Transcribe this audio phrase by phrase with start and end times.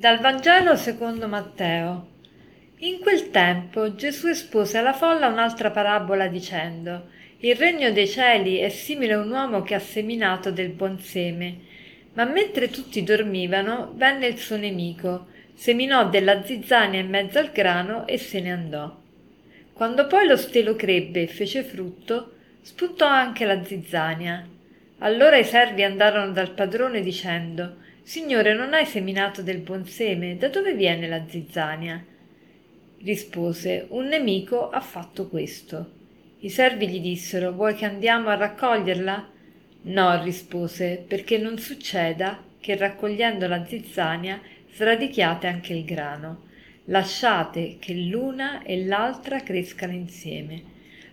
[0.00, 2.06] Dal Vangelo secondo Matteo.
[2.78, 7.10] In quel tempo Gesù espose alla folla un'altra parabola dicendo
[7.40, 11.58] Il regno dei cieli è simile a un uomo che ha seminato del buon seme.
[12.14, 18.06] Ma mentre tutti dormivano, venne il suo nemico, seminò della zizzania in mezzo al grano
[18.06, 18.98] e se ne andò.
[19.74, 24.48] Quando poi lo stelo crebbe e fece frutto, spuntò anche la zizzania.
[25.00, 30.36] Allora i servi andarono dal padrone dicendo Signore, non hai seminato del buon seme?
[30.36, 32.04] Da dove viene la zizzania?
[33.04, 35.92] Rispose, un nemico ha fatto questo.
[36.40, 39.30] I servi gli dissero, vuoi che andiamo a raccoglierla?
[39.82, 44.40] No, rispose, perché non succeda che raccogliendo la zizzania
[44.74, 46.48] sradichiate anche il grano.
[46.86, 50.60] Lasciate che l'una e l'altra crescano insieme.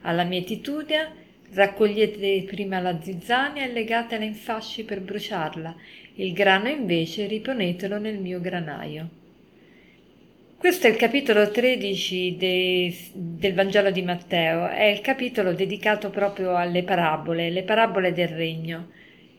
[0.02, 5.76] Alla mietitudine Raccogliete prima la zizzania e legatela in fasci per bruciarla,
[6.16, 9.10] il grano invece riponetelo nel mio granaio.
[10.58, 16.56] Questo è il capitolo 13 de, del Vangelo di Matteo, è il capitolo dedicato proprio
[16.56, 18.90] alle parabole, le parabole del regno.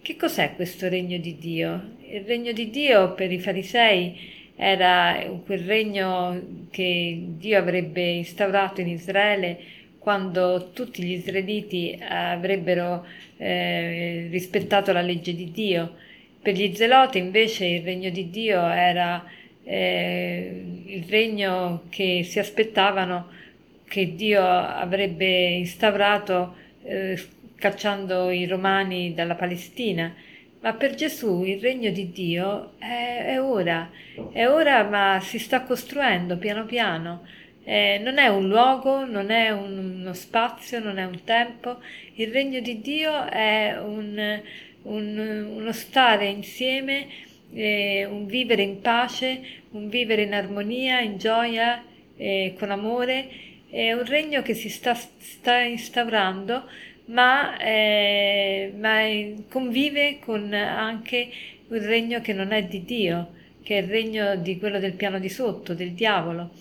[0.01, 1.97] Che cos'è questo regno di Dio?
[2.09, 4.17] Il regno di Dio per i farisei
[4.57, 9.59] era quel regno che Dio avrebbe instaurato in Israele
[10.09, 13.05] quando tutti gli israeliti avrebbero
[13.37, 15.97] eh, rispettato la legge di Dio.
[16.41, 19.23] Per gli zeloti invece il regno di Dio era
[19.65, 23.29] eh, il regno che si aspettavano
[23.87, 27.23] che Dio avrebbe instaurato eh,
[27.57, 30.15] cacciando i romani dalla Palestina.
[30.61, 33.91] Ma per Gesù il regno di Dio è, è ora,
[34.33, 37.27] è ora ma si sta costruendo piano piano.
[37.71, 41.81] Eh, non è un luogo, non è un, uno spazio, non è un tempo.
[42.15, 44.41] Il regno di Dio è un,
[44.85, 47.09] un, uno stare insieme,
[47.53, 49.43] eh, un vivere in pace,
[49.73, 51.85] un vivere in armonia, in gioia,
[52.17, 53.29] eh, con amore.
[53.69, 56.65] È un regno che si sta, sta instaurando,
[57.07, 59.03] ma, eh, ma
[59.51, 61.29] convive con anche
[61.69, 65.19] un regno che non è di Dio, che è il regno di quello del piano
[65.19, 66.53] di sotto, del diavolo.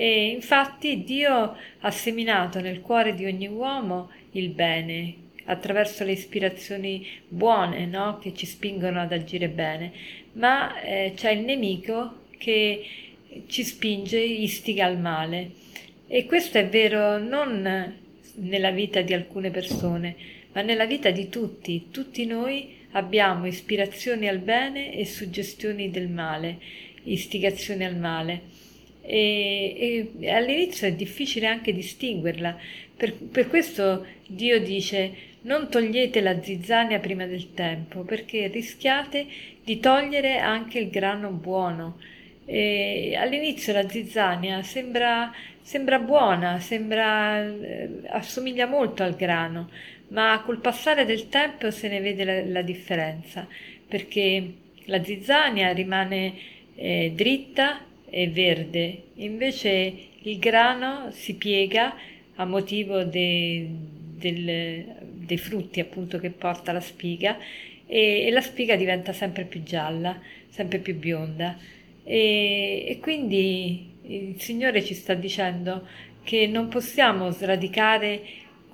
[0.00, 7.06] E infatti Dio ha seminato nel cuore di ogni uomo il bene attraverso le ispirazioni
[7.28, 8.18] buone no?
[8.18, 9.92] che ci spingono ad agire bene,
[10.32, 12.82] ma eh, c'è il nemico che
[13.46, 15.50] ci spinge, istiga al male.
[16.06, 17.98] E questo è vero non
[18.36, 20.16] nella vita di alcune persone,
[20.52, 21.88] ma nella vita di tutti.
[21.90, 26.58] Tutti noi abbiamo ispirazioni al bene e suggestioni del male,
[27.02, 28.59] istigazioni al male
[29.02, 32.56] e, e all'inizio è difficile anche distinguerla.
[32.96, 39.26] Per, per questo Dio dice non togliete la zizzania prima del tempo, perché rischiate
[39.64, 41.98] di togliere anche il grano buono.
[42.44, 45.32] E all'inizio la zizzania sembra,
[45.62, 49.70] sembra buona, sembra, eh, assomiglia molto al grano,
[50.08, 53.46] ma col passare del tempo se ne vede la, la differenza,
[53.86, 54.52] perché
[54.86, 56.34] la zizzania rimane
[56.74, 61.94] eh, dritta è verde, invece il grano si piega
[62.34, 63.66] a motivo de,
[64.16, 67.38] del, dei frutti appunto che porta la spiga
[67.86, 70.18] e, e, la spiga diventa sempre più gialla,
[70.48, 71.56] sempre più bionda.
[72.04, 75.86] E, e quindi il Signore ci sta dicendo
[76.22, 78.22] che non possiamo sradicare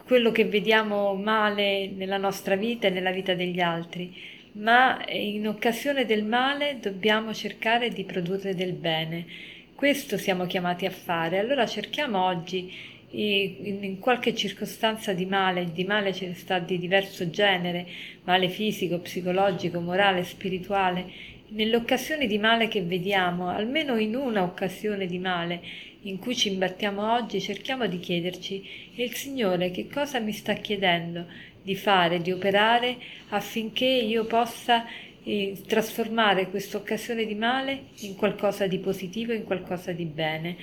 [0.04, 4.14] quello che vediamo male nella nostra vita e nella vita degli altri,
[4.56, 9.26] ma in occasione del male dobbiamo cercare di produrre del bene.
[9.74, 11.38] Questo siamo chiamati a fare.
[11.38, 12.72] Allora cerchiamo oggi,
[13.10, 17.86] in qualche circostanza di male, di male ce ne sta di diverso genere,
[18.24, 25.06] male fisico, psicologico, morale, spirituale, nelle occasioni di male che vediamo, almeno in una occasione
[25.06, 25.60] di male
[26.02, 28.64] in cui ci imbattiamo oggi, cerchiamo di chiederci,
[28.94, 31.26] il Signore che cosa mi sta chiedendo?
[31.66, 32.96] Di fare, di operare
[33.30, 34.86] affinché io possa
[35.24, 40.56] eh, trasformare questa occasione di male in qualcosa di positivo, in qualcosa di bene.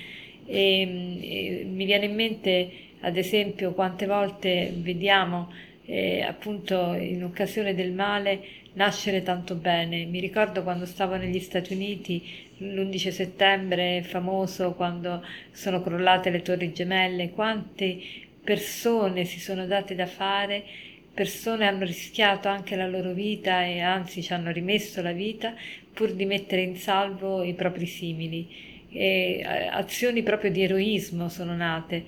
[0.46, 2.72] E, e, mi viene in mente,
[3.02, 5.52] ad esempio, quante volte vediamo
[5.86, 8.42] eh, appunto in occasione del male
[8.76, 10.06] nascere tanto bene.
[10.06, 12.24] Mi ricordo quando stavo negli Stati Uniti
[12.60, 15.22] l'11 settembre famoso quando
[15.52, 18.00] sono crollate le torri gemelle, quante
[18.42, 24.24] persone si sono date da fare persone hanno rischiato anche la loro vita e anzi
[24.24, 25.54] ci hanno rimesso la vita
[25.94, 28.48] pur di mettere in salvo i propri simili.
[28.90, 32.06] E, eh, azioni proprio di eroismo sono nate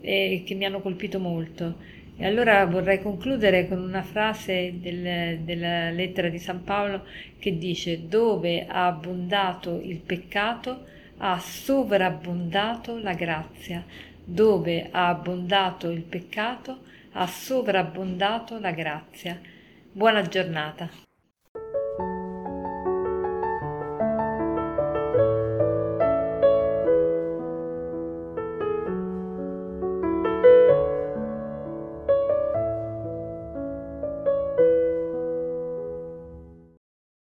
[0.00, 1.94] e che mi hanno colpito molto.
[2.18, 7.04] E allora vorrei concludere con una frase del, della lettera di San Paolo
[7.38, 13.84] che dice dove ha abbondato il peccato ha sovrabbondato la grazia,
[14.24, 16.80] dove ha abbondato il peccato
[17.16, 19.40] ha sovrabbondato la grazia.
[19.92, 21.05] Buona giornata.